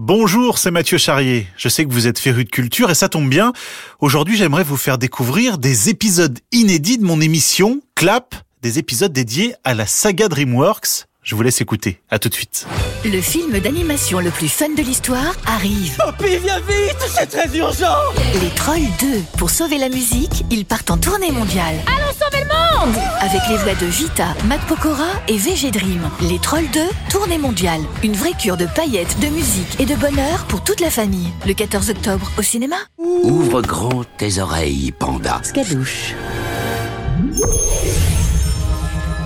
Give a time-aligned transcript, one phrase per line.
[0.00, 1.48] Bonjour, c'est Mathieu Charrier.
[1.56, 3.52] Je sais que vous êtes féru de culture et ça tombe bien.
[3.98, 9.56] Aujourd'hui, j'aimerais vous faire découvrir des épisodes inédits de mon émission Clap, des épisodes dédiés
[9.64, 11.07] à la saga DreamWorks.
[11.28, 12.00] Je vous laisse écouter.
[12.10, 12.66] À tout de suite.
[13.04, 15.94] Le film d'animation le plus fun de l'histoire arrive.
[15.98, 17.98] Papy, viens vite, c'est très urgent
[18.40, 19.06] Les Trolls 2.
[19.36, 21.74] Pour sauver la musique, ils partent en tournée mondiale.
[21.86, 26.00] Allons sauver le monde Avec les voix de Vita, Matt Pokora et VG Dream.
[26.22, 26.80] Les Trolls 2,
[27.10, 27.82] tournée mondiale.
[28.02, 31.28] Une vraie cure de paillettes, de musique et de bonheur pour toute la famille.
[31.46, 32.76] Le 14 octobre au cinéma.
[32.96, 35.42] Ouvre grand tes oreilles, panda.
[35.42, 36.14] Skadouche.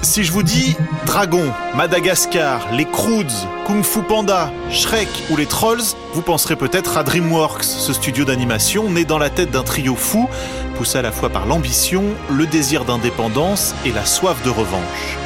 [0.03, 5.95] Si je vous dis Dragon, Madagascar, les Croods, Kung Fu Panda, Shrek ou les Trolls,
[6.13, 10.29] vous penserez peut-être à DreamWorks, ce studio d'animation né dans la tête d'un trio fou,
[10.77, 15.17] poussé à la fois par l'ambition, le désir d'indépendance et la soif de revanche.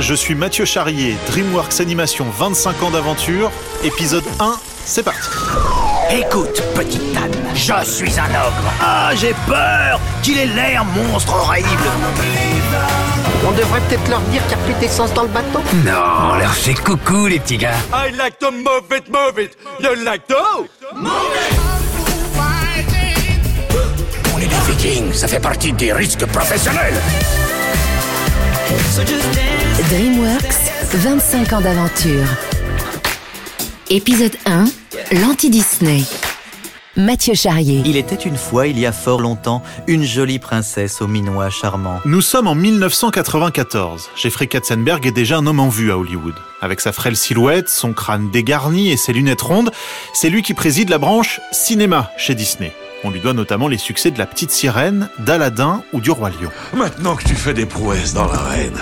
[0.00, 3.52] Je suis Mathieu Charrier, DreamWorks Animation 25 ans d'aventure,
[3.84, 5.28] épisode 1, c'est parti.
[6.14, 8.70] Écoute, petite Anne, je suis un ogre.
[8.82, 11.68] Ah, j'ai peur qu'il ait l'air monstre horrible.
[13.46, 15.60] On devrait peut-être leur dire qu'il n'y a plus d'essence dans le bateau.
[15.86, 17.78] Non, on leur fait coucou, les petits gars.
[17.94, 20.34] I like to move it, move it You like to
[24.34, 27.00] On est des vikings, ça fait partie des risques professionnels.
[29.88, 32.26] DreamWorks, 25 ans d'aventure.
[33.88, 34.64] Épisode 1,
[35.12, 36.02] l'anti-Disney.
[36.96, 37.82] Mathieu Charrier.
[37.86, 42.00] Il était une fois, il y a fort longtemps, une jolie princesse au minois charmant.
[42.04, 44.10] Nous sommes en 1994.
[44.14, 46.34] Jeffrey Katzenberg est déjà un homme en vue à Hollywood.
[46.60, 49.70] Avec sa frêle silhouette, son crâne dégarni et ses lunettes rondes,
[50.12, 52.72] c'est lui qui préside la branche cinéma chez Disney.
[53.04, 56.50] On lui doit notamment les succès de La Petite Sirène, d'Aladin ou du Roi Lion.
[56.74, 58.78] Maintenant que tu fais des prouesses dans l'arène,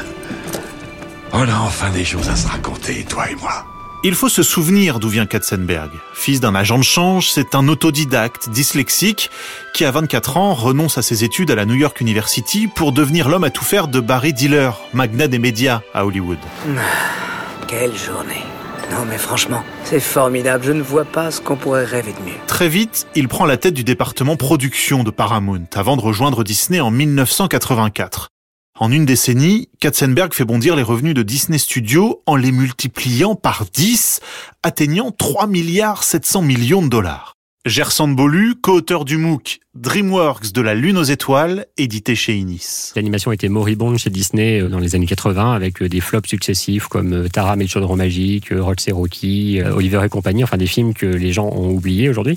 [1.32, 3.64] on a enfin des choses à se raconter, toi et moi.
[4.02, 5.90] Il faut se souvenir d'où vient Katzenberg.
[6.14, 9.30] Fils d'un agent de change, c'est un autodidacte dyslexique
[9.74, 13.28] qui, à 24 ans, renonce à ses études à la New York University pour devenir
[13.28, 16.38] l'homme à tout faire de Barry Diller, magnat des médias à Hollywood.
[17.68, 18.42] Quelle journée.
[18.90, 20.64] Non mais franchement, c'est formidable.
[20.64, 22.38] Je ne vois pas ce qu'on pourrait rêver de mieux.
[22.46, 26.80] Très vite, il prend la tête du département production de Paramount avant de rejoindre Disney
[26.80, 28.30] en 1984.
[28.80, 33.66] En une décennie, Katzenberg fait bondir les revenus de Disney Studios en les multipliant par
[33.66, 34.20] 10,
[34.62, 37.36] atteignant 3 milliards 700 millions de dollars.
[37.66, 42.90] Gerson Bolu, co-auteur du MOOC DreamWorks de la Lune aux étoiles, édité chez Inis.
[42.96, 46.88] L'animation était moribonde chez Disney euh, dans les années 80 avec euh, des flops successifs
[46.88, 50.66] comme euh, Tara et le chaudron magique, Rolls et Rocky, Oliver et compagnie, enfin des
[50.66, 52.36] films que les gens ont oubliés aujourd'hui.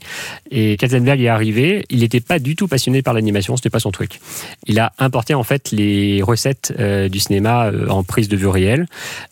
[0.52, 3.90] Et Katzenberg est arrivé, il n'était pas du tout passionné par l'animation, c'était pas son
[3.90, 4.20] truc.
[4.68, 6.72] Il a importé en fait les recettes
[7.10, 8.86] du cinéma en prise de vue réelle,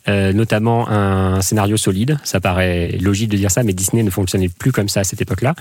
[0.07, 2.17] notamment un scénario solide.
[2.23, 5.21] Ça paraît logique de dire ça, mais Disney ne fonctionnait plus comme ça à cette
[5.21, 5.55] époque-là.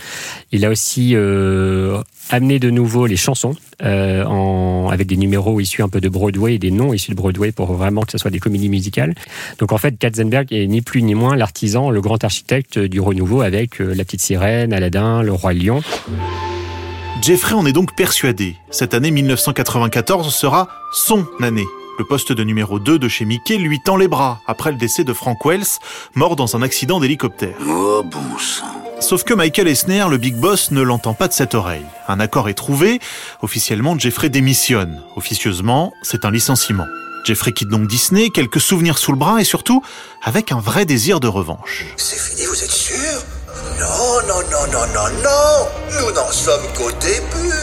[0.53, 5.82] Il a aussi euh, amené de nouveau les chansons euh, en, avec des numéros issus
[5.82, 8.30] un peu de Broadway et des noms issus de Broadway pour vraiment que ce soit
[8.30, 9.14] des comédies musicales.
[9.58, 13.42] Donc en fait, Katzenberg est ni plus ni moins l'artisan, le grand architecte du renouveau
[13.42, 15.82] avec euh, La Petite Sirène, Aladdin, Le Roi Lion.
[17.22, 18.56] Jeffrey en est donc persuadé.
[18.70, 21.66] Cette année 1994 sera son année.
[21.98, 25.04] Le poste de numéro 2 de chez Mickey lui tend les bras après le décès
[25.04, 25.66] de Frank Wells,
[26.14, 27.56] mort dans un accident d'hélicoptère.
[27.68, 28.64] Oh, bon sang.
[29.00, 31.87] Sauf que Michael Eisner, le big boss, ne l'entend pas de cette oreille.
[32.06, 33.00] Un accord est trouvé.
[33.41, 35.03] Officiellement, Jeffrey démissionne.
[35.16, 36.87] Officieusement, c'est un licenciement.
[37.25, 39.83] Jeffrey quitte donc Disney, quelques souvenirs sous le bras et surtout
[40.22, 41.87] avec un vrai désir de revanche.
[41.97, 43.25] C'est fini, vous êtes sûr?
[43.78, 45.69] Non, non, non, non, non, non
[46.00, 47.55] Nous n'en sommes qu'au début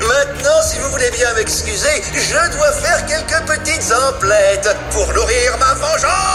[0.00, 5.74] Maintenant, si vous voulez bien m'excuser, je dois faire quelques petites emplettes pour nourrir ma
[5.74, 6.31] vengeance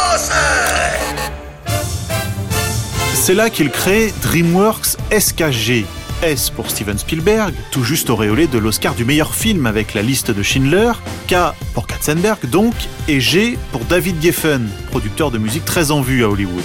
[3.28, 5.86] C'est là qu'il crée DreamWorks SKG.
[6.24, 10.32] S pour Steven Spielberg, tout juste auréolé de l'Oscar du meilleur film avec la liste
[10.32, 10.94] de Schindler,
[11.28, 11.36] K
[11.74, 12.74] pour Katzenberg donc,
[13.10, 16.64] et G pour David Geffen, producteur de musique très en vue à Hollywood.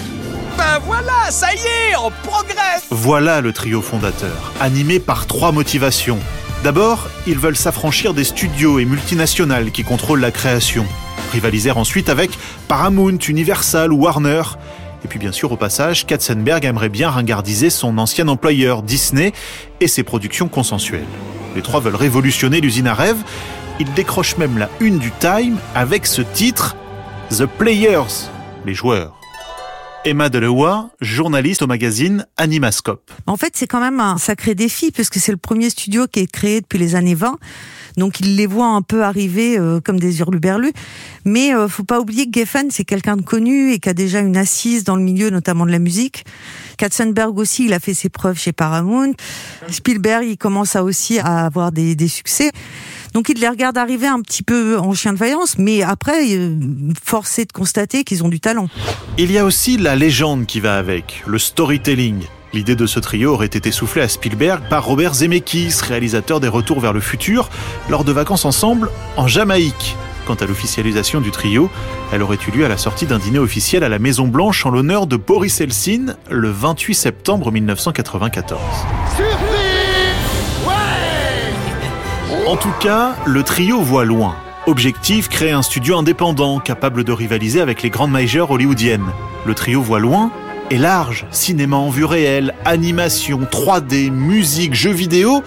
[0.57, 6.21] Ben voilà, ça y est, on progresse Voilà le trio fondateur, animé par trois motivations.
[6.63, 10.87] D'abord, ils veulent s'affranchir des studios et multinationales qui contrôlent la création.
[11.33, 12.31] Rivaliser ensuite avec
[12.69, 14.43] Paramount, Universal ou Warner.
[15.05, 19.33] Et puis bien sûr, au passage, Katzenberg aimerait bien ringardiser son ancien employeur Disney
[19.81, 21.07] et ses productions consensuelles.
[21.57, 23.19] Les trois veulent révolutionner l'usine à rêve.
[23.81, 26.77] Ils décrochent même la une du Time avec ce titre
[27.31, 28.29] The Players,
[28.65, 29.19] les joueurs.
[30.05, 33.13] Emma Delewa, journaliste au magazine Animascope.
[33.27, 36.31] En fait, c'est quand même un sacré défi puisque c'est le premier studio qui est
[36.31, 37.39] créé depuis les années 20.
[37.97, 40.73] Donc il les voit un peu arriver euh, comme des hurluberlus.
[41.25, 44.21] Mais euh, faut pas oublier que Geffen, c'est quelqu'un de connu et qui a déjà
[44.21, 46.25] une assise dans le milieu, notamment de la musique.
[46.79, 49.13] Katzenberg aussi, il a fait ses preuves chez Paramount.
[49.69, 52.51] Spielberg, il commence à aussi à avoir des, des succès.
[53.13, 56.57] Donc il les regarde arriver un petit peu en chien de faïence, mais après, euh,
[57.05, 58.69] forcé de constater qu'ils ont du talent.
[59.19, 62.23] Il y a aussi la légende qui va avec, le storytelling.
[62.53, 66.81] L'idée de ce trio aurait été soufflée à Spielberg par Robert Zemeckis, réalisateur des Retours
[66.81, 67.49] vers le futur,
[67.89, 69.97] lors de vacances ensemble en Jamaïque.
[70.27, 71.71] Quant à l'officialisation du trio,
[72.13, 74.71] elle aurait eu lieu à la sortie d'un dîner officiel à la Maison Blanche en
[74.71, 78.61] l'honneur de Boris Eltsine le 28 septembre 1994.
[82.47, 84.37] En tout cas, le trio voit loin.
[84.67, 89.11] Objectif, créer un studio indépendant capable de rivaliser avec les grandes majors hollywoodiennes.
[89.47, 90.31] Le trio voit loin
[90.73, 91.27] et large.
[91.31, 95.43] Cinéma en vue réelle, animation, 3D, musique, jeux vidéo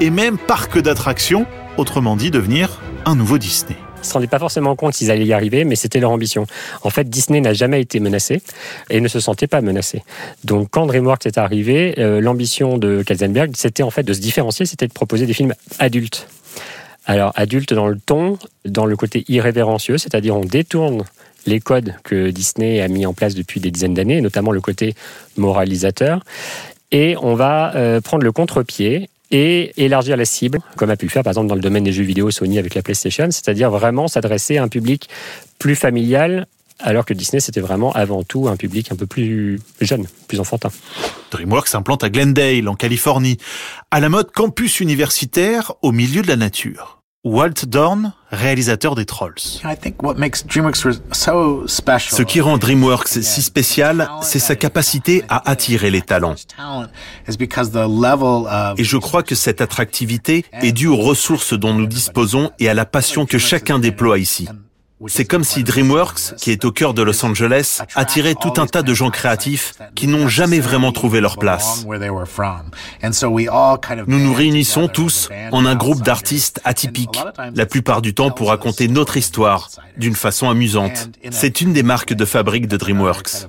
[0.00, 1.46] et même parc d'attractions.
[1.76, 3.76] Autrement dit, devenir un nouveau Disney.
[3.98, 6.46] Ne se rendaient pas forcément compte s'ils allaient y arriver, mais c'était leur ambition.
[6.82, 8.40] En fait, Disney n'a jamais été menacé
[8.88, 10.04] et ne se sentait pas menacé.
[10.44, 14.64] Donc, quand DreamWorks est arrivé, euh, l'ambition de Katzenberg, c'était en fait de se différencier,
[14.64, 16.28] c'était de proposer des films adultes.
[17.04, 21.02] Alors, adultes dans le ton, dans le côté irrévérencieux, c'est-à-dire on détourne
[21.48, 24.94] les codes que Disney a mis en place depuis des dizaines d'années, notamment le côté
[25.36, 26.20] moralisateur,
[26.90, 31.10] et on va euh, prendre le contre-pied et élargir la cible, comme a pu le
[31.10, 34.08] faire par exemple dans le domaine des jeux vidéo Sony avec la PlayStation, c'est-à-dire vraiment
[34.08, 35.08] s'adresser à un public
[35.58, 36.46] plus familial,
[36.78, 40.70] alors que Disney c'était vraiment avant tout un public un peu plus jeune, plus enfantin.
[41.30, 43.36] DreamWorks s'implante à Glendale, en Californie,
[43.90, 46.97] à la mode campus universitaire au milieu de la nature.
[47.24, 49.34] Walt Dorn, réalisateur des Trolls.
[49.36, 49.66] Ce
[52.22, 56.36] qui rend DreamWorks si spécial, c'est sa capacité à attirer les talents.
[58.76, 62.74] Et je crois que cette attractivité est due aux ressources dont nous disposons et à
[62.74, 64.48] la passion que chacun déploie ici.
[65.06, 68.82] C'est comme si DreamWorks, qui est au cœur de Los Angeles, attirait tout un tas
[68.82, 71.86] de gens créatifs qui n'ont jamais vraiment trouvé leur place.
[74.06, 77.22] Nous nous réunissons tous en un groupe d'artistes atypiques,
[77.54, 81.10] la plupart du temps pour raconter notre histoire d'une façon amusante.
[81.30, 83.48] C'est une des marques de fabrique de DreamWorks.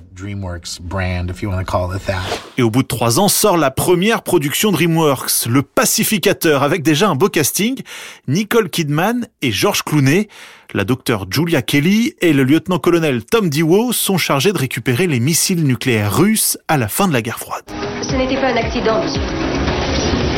[2.58, 7.08] Et au bout de trois ans sort la première production DreamWorks, Le Pacificateur, avec déjà
[7.08, 7.80] un beau casting,
[8.28, 10.28] Nicole Kidman et George Clooney.
[10.72, 15.64] La docteure Julia Kelly et le lieutenant-colonel Tom Dewey sont chargés de récupérer les missiles
[15.64, 17.64] nucléaires russes à la fin de la guerre froide.
[18.02, 19.20] Ce n'était pas un accident, monsieur.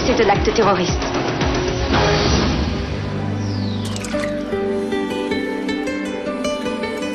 [0.06, 0.98] C'est un acte terroriste.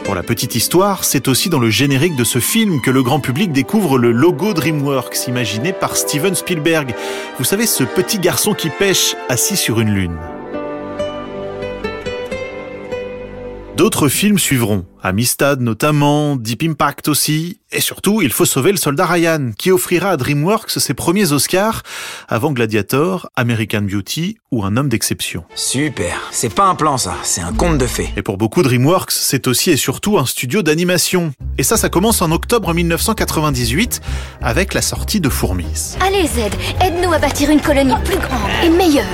[0.05, 3.19] Pour la petite histoire, c'est aussi dans le générique de ce film que le grand
[3.19, 6.93] public découvre le logo DreamWorks imaginé par Steven Spielberg.
[7.39, 10.17] Vous savez, ce petit garçon qui pêche assis sur une lune.
[13.77, 19.05] D'autres films suivront, Amistad notamment, Deep Impact aussi, et surtout, il faut sauver le soldat
[19.05, 21.83] Ryan, qui offrira à DreamWorks ses premiers Oscars
[22.27, 25.43] avant Gladiator, American Beauty ou Un homme d'exception.
[25.53, 28.09] Super, c'est pas un plan ça, c'est un conte de fées.
[28.17, 31.31] Et pour beaucoup, DreamWorks, c'est aussi et surtout un studio d'animation.
[31.59, 34.01] Et ça, ça commence en octobre 1998
[34.41, 35.97] avec la sortie de Fourmis.
[36.01, 39.05] Allez Zed, aide-nous à bâtir une colonie plus grande et meilleure.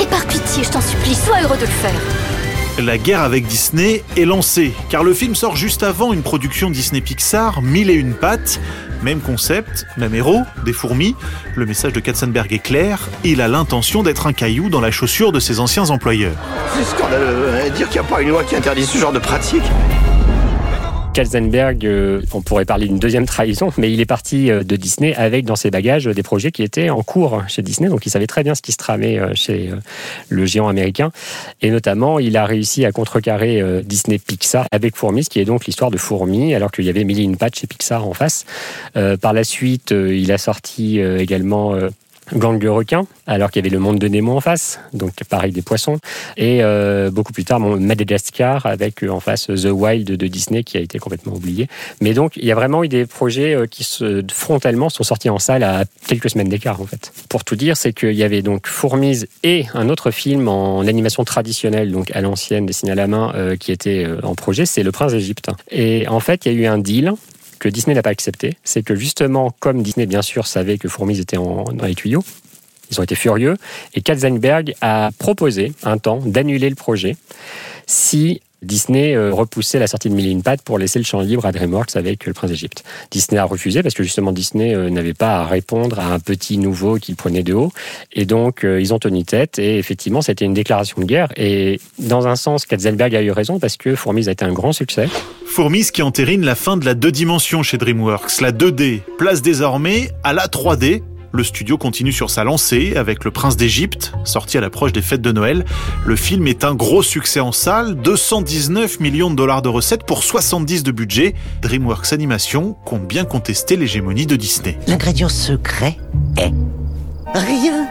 [0.00, 2.31] Et par pitié, je t'en supplie, sois heureux de le faire.
[2.78, 7.02] La guerre avec Disney est lancée, car le film sort juste avant une production Disney
[7.02, 8.60] Pixar, Mille et une pattes.
[9.02, 10.14] Même concept, même
[10.64, 11.14] des fourmis.
[11.54, 15.32] Le message de Katzenberg est clair, il a l'intention d'être un caillou dans la chaussure
[15.32, 16.36] de ses anciens employeurs.
[16.74, 19.64] C'est scandaleux, dire qu'il n'y a pas une loi qui interdit ce genre de pratique.
[21.12, 25.14] Katzenberg, euh, on pourrait parler d'une deuxième trahison, mais il est parti euh, de Disney
[25.14, 28.26] avec dans ses bagages des projets qui étaient en cours chez Disney, donc il savait
[28.26, 29.70] très bien ce qui se tramait euh, chez
[30.30, 31.12] le géant américain.
[31.60, 35.90] Et notamment, il a réussi à contrecarrer Disney Pixar avec Fourmis, qui est donc l'histoire
[35.90, 38.44] de Fourmis, alors qu'il y avait Millie Patch chez Pixar en face.
[39.20, 41.74] par la suite, il a sorti également
[42.34, 45.52] Gang de requins, alors qu'il y avait le monde de Nemo en face, donc pareil
[45.52, 45.98] des poissons,
[46.36, 50.78] et euh, beaucoup plus tard Madagascar avec euh, en face The Wild de Disney qui
[50.78, 51.68] a été complètement oublié.
[52.00, 55.30] Mais donc il y a vraiment eu des projets euh, qui se, frontalement sont sortis
[55.30, 57.12] en salle à quelques semaines d'écart en fait.
[57.28, 61.24] Pour tout dire, c'est qu'il y avait donc Fourmise et un autre film en animation
[61.24, 65.12] traditionnelle, donc à l'ancienne, dessiné à la main, qui était en projet, c'est Le Prince
[65.12, 65.50] d'Égypte.
[65.70, 67.12] Et en fait, il y a eu un deal
[67.68, 71.36] Disney n'a pas accepté, c'est que justement, comme Disney bien sûr savait que Fourmis était
[71.36, 72.24] dans les tuyaux,
[72.90, 73.56] ils ont été furieux
[73.94, 77.16] et Katzenberg a proposé un temps d'annuler le projet
[77.86, 81.52] si Disney euh, repoussait la sortie de Mille et pour laisser le champ libre à
[81.52, 82.84] DreamWorks avec Le Prince d'Égypte.
[83.10, 86.58] Disney a refusé parce que justement Disney euh, n'avait pas à répondre à un petit
[86.58, 87.72] nouveau qu'il prenait de haut.
[88.12, 91.28] Et donc euh, ils ont tenu tête et effectivement c'était une déclaration de guerre.
[91.36, 94.72] Et dans un sens, Katzenberg a eu raison parce que Fourmise a été un grand
[94.72, 95.08] succès.
[95.46, 100.10] Fourmise qui entérine la fin de la deux dimensions chez DreamWorks, la 2D, place désormais
[100.22, 101.02] à la 3D
[101.32, 105.22] le studio continue sur sa lancée avec Le Prince d'Égypte, sorti à l'approche des fêtes
[105.22, 105.64] de Noël.
[106.04, 110.22] Le film est un gros succès en salle, 219 millions de dollars de recettes pour
[110.22, 111.34] 70 de budget.
[111.62, 114.78] DreamWorks Animation compte bien contester l'hégémonie de Disney.
[114.86, 115.96] L'ingrédient secret
[116.36, 116.52] est
[117.34, 117.88] rien.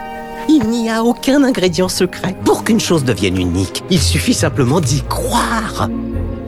[0.48, 2.36] Il n'y a aucun ingrédient secret.
[2.44, 5.88] Pour qu'une chose devienne unique, il suffit simplement d'y croire.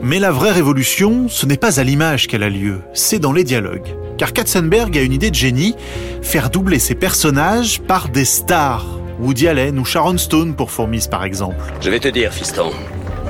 [0.01, 3.43] Mais la vraie révolution, ce n'est pas à l'image qu'elle a lieu, c'est dans les
[3.43, 3.95] dialogues.
[4.17, 5.75] Car Katzenberg a une idée de génie,
[6.21, 8.85] faire doubler ses personnages par des stars.
[9.19, 11.55] Woody Allen ou Sharon Stone pour Fourmise par exemple.
[11.81, 12.71] Je vais te dire, fiston,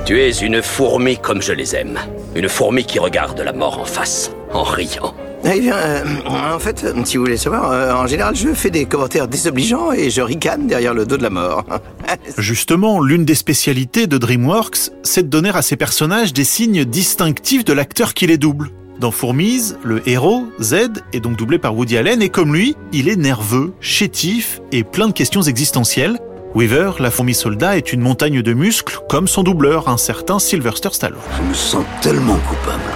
[0.04, 1.98] tu es une fourmi comme je les aime.
[2.34, 5.14] Une fourmi qui regarde la mort en face, en riant.
[5.44, 8.86] Eh bien, euh, en fait, si vous voulez savoir, euh, en général, je fais des
[8.86, 11.64] commentaires désobligeants et je ricane derrière le dos de la mort.
[12.38, 17.64] Justement, l'une des spécialités de DreamWorks, c'est de donner à ses personnages des signes distinctifs
[17.64, 18.70] de l'acteur qui les double.
[18.98, 23.10] Dans Fourmise, le héros, Z, est donc doublé par Woody Allen et comme lui, il
[23.10, 26.18] est nerveux, chétif et plein de questions existentielles.
[26.54, 30.88] Weaver, la fourmi soldat, est une montagne de muscles comme son doubleur, un certain Sylvester
[30.92, 31.20] Stallone.
[31.36, 32.90] Je me sens tellement coupable.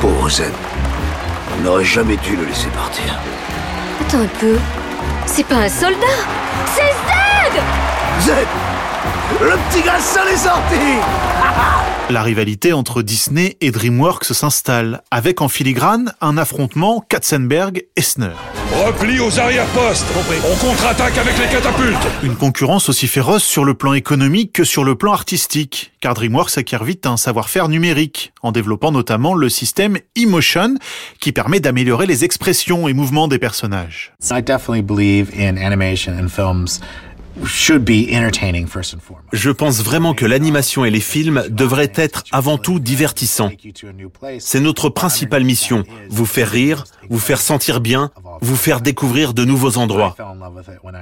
[0.00, 0.42] Pauvre Z.
[1.56, 3.20] On n'aurait jamais dû le laisser partir.
[4.00, 4.56] Attends un peu.
[5.26, 6.06] C'est pas un soldat
[6.74, 8.63] C'est Z Z
[9.30, 10.76] Le petit garçon est sorti
[12.10, 18.34] La rivalité entre Disney et DreamWorks s'installe, avec en filigrane un affrontement Katzenberg-Essner.
[18.86, 20.04] Repli aux arrière-postes
[20.44, 24.84] On contre-attaque avec les catapultes Une concurrence aussi féroce sur le plan économique que sur
[24.84, 29.96] le plan artistique, car DreamWorks acquiert vite un savoir-faire numérique, en développant notamment le système
[30.16, 30.74] eMotion,
[31.20, 34.12] qui permet d'améliorer les expressions et mouvements des personnages.
[34.30, 36.80] I definitely believe in animation and films
[39.32, 43.50] je pense vraiment que l'animation et les films devraient être avant tout divertissants.
[44.38, 48.10] C'est notre principale mission, vous faire rire, vous faire sentir bien,
[48.40, 50.16] vous faire découvrir de nouveaux endroits.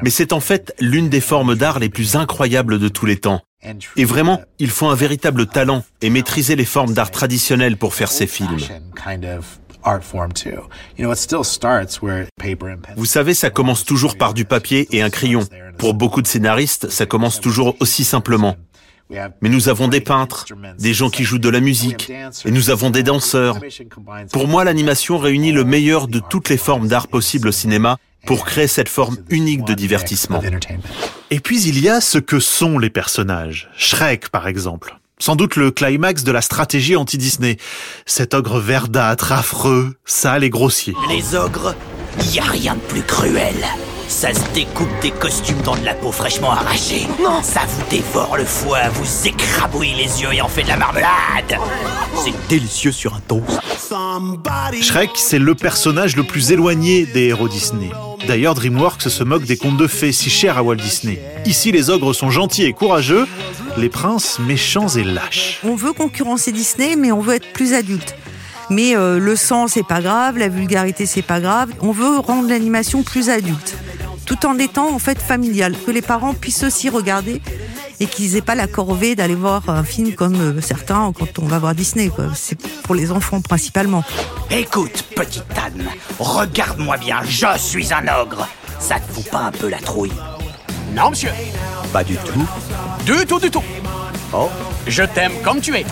[0.02, 3.42] Mais c'est en fait l'une des formes d'art les plus incroyables de tous les temps.
[3.96, 8.10] Et vraiment, il faut un véritable talent et maîtriser les formes d'art traditionnelles pour faire
[8.10, 8.58] ces films.
[12.96, 15.46] Vous savez, ça commence toujours par du papier et un crayon.
[15.78, 18.56] Pour beaucoup de scénaristes, ça commence toujours aussi simplement.
[19.10, 20.46] Mais nous avons des peintres,
[20.78, 22.10] des gens qui jouent de la musique,
[22.44, 23.58] et nous avons des danseurs.
[24.32, 28.44] Pour moi, l'animation réunit le meilleur de toutes les formes d'art possibles au cinéma pour
[28.44, 30.40] créer cette forme unique de divertissement.
[31.30, 33.70] Et puis il y a ce que sont les personnages.
[33.76, 34.96] Shrek, par exemple.
[35.22, 37.56] Sans doute le climax de la stratégie anti-Disney.
[38.06, 40.94] Cet ogre verdâtre, affreux, sale et grossier.
[41.08, 41.76] Les ogres,
[42.32, 43.54] y a rien de plus cruel.
[44.08, 47.06] Ça se découpe des costumes dans de la peau fraîchement arrachée.
[47.22, 47.40] Non.
[47.40, 51.56] Ça vous dévore le foie, vous écrabouille les yeux et en fait de la marmelade.
[52.24, 53.60] C'est délicieux sur un toast.
[54.82, 57.90] Shrek, c'est le personnage le plus éloigné des héros Disney.
[58.26, 61.20] D'ailleurs, DreamWorks se moque des contes de fées si chers à Walt Disney.
[61.44, 63.28] Ici, les ogres sont gentils et courageux,
[63.76, 65.60] les princes méchants et lâches.
[65.64, 68.14] On veut concurrencer Disney, mais on veut être plus adulte.
[68.70, 71.70] Mais euh, le sang, c'est pas grave, la vulgarité, c'est pas grave.
[71.80, 73.76] On veut rendre l'animation plus adulte,
[74.26, 77.40] tout en étant en fait familial, que les parents puissent aussi regarder
[78.00, 81.46] et qu'ils aient pas la corvée d'aller voir un film comme euh, certains quand on
[81.46, 82.10] va voir Disney.
[82.34, 84.04] C'est pour les enfants principalement.
[84.50, 85.86] Écoute, petite Anne,
[86.18, 88.48] regarde-moi bien, je suis un ogre.
[88.78, 90.12] Ça te fout pas un peu la trouille?
[90.94, 91.30] Non, monsieur.
[91.92, 92.46] Pas du tout.
[93.06, 93.62] Du tout, du tout.
[94.32, 94.48] Oh.
[94.86, 95.84] Je t'aime comme tu es.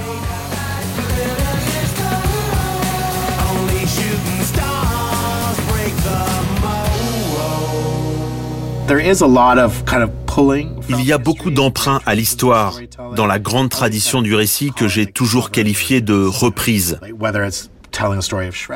[10.88, 12.80] Il y a beaucoup d'emprunts à l'histoire
[13.14, 16.99] dans la grande tradition du récit que j'ai toujours qualifié de reprise.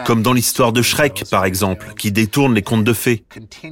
[0.05, 3.25] Comme dans l'histoire de Shrek, par exemple, qui détourne les contes de fées.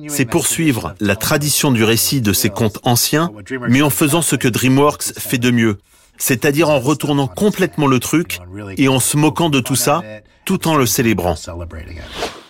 [0.09, 3.31] C'est poursuivre la tradition du récit de ces contes anciens,
[3.69, 5.79] mais en faisant ce que DreamWorks fait de mieux.
[6.19, 8.39] C'est-à-dire en retournant complètement le truc
[8.77, 10.03] et en se moquant de tout ça,
[10.45, 11.37] tout en le célébrant.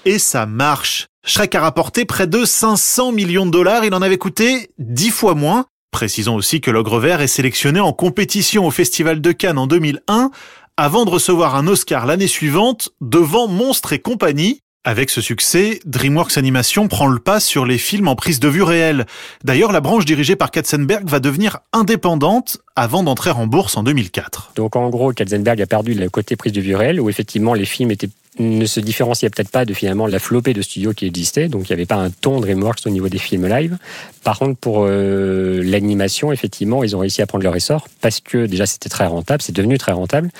[0.04, 1.06] Et ça marche.
[1.24, 5.34] Shrek a rapporté près de 500 millions de dollars, il en avait coûté 10 fois
[5.34, 5.66] moins.
[5.92, 10.30] Précisons aussi que l'Ogre Vert est sélectionné en compétition au Festival de Cannes en 2001
[10.76, 16.36] avant de recevoir un Oscar l'année suivante devant Monstres et compagnie, Avec ce succès, DreamWorks
[16.38, 19.06] Animation prend le pas sur les films en prise de vue réelle.
[19.44, 24.54] D'ailleurs, la branche dirigée par Katzenberg va devenir indépendante avant d'entrer en bourse en 2004.
[24.56, 27.64] Donc en gros, Katzenberg a perdu le côté prise de vue réelle, où effectivement les
[27.64, 31.48] films étaient ne se différenciait peut-être pas de finalement la flopée de studios qui existait,
[31.48, 33.76] donc il n'y avait pas un ton DreamWorks au niveau des films live.
[34.24, 38.46] Par contre, pour euh, l'animation, effectivement, ils ont réussi à prendre leur essor parce que
[38.46, 40.30] déjà c'était très rentable, c'est devenu très rentable.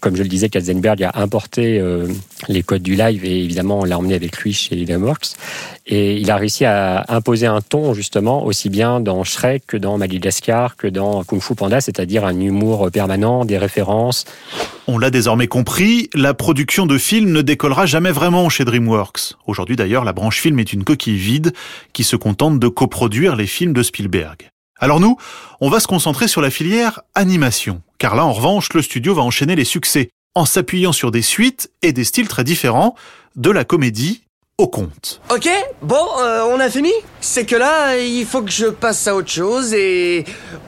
[0.00, 2.06] Comme je le disais, Katzenberg a importé euh,
[2.48, 5.34] les codes du live et évidemment on l'a emmené avec lui chez DreamWorks.
[5.86, 9.96] Et il a réussi à imposer un ton justement aussi bien dans Shrek que dans
[9.96, 14.24] Madagascar que dans Kung Fu Panda, c'est-à-dire un humour permanent, des références.
[14.86, 19.34] On l'a désormais compris, la production de films ne décollera jamais vraiment chez DreamWorks.
[19.46, 21.52] Aujourd'hui d'ailleurs, la branche film est une coquille vide
[21.92, 24.50] qui se contente de coproduire les films de Spielberg.
[24.78, 25.16] Alors nous,
[25.60, 29.22] on va se concentrer sur la filière animation, car là en revanche, le studio va
[29.22, 32.94] enchaîner les succès en s'appuyant sur des suites et des styles très différents,
[33.36, 34.22] de la comédie
[34.58, 35.20] au compte.
[35.30, 35.48] Ok,
[35.82, 36.92] bon, euh, on a fini?
[37.20, 40.24] C'est que là, il faut que je passe à autre chose et...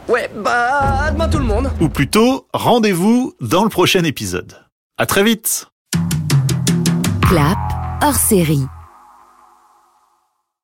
[0.09, 1.71] Ouais, bah, à demain tout le monde.
[1.81, 4.55] Ou plutôt, rendez-vous dans le prochain épisode.
[4.97, 5.67] À très vite
[7.29, 7.59] Clap
[8.03, 8.65] hors série.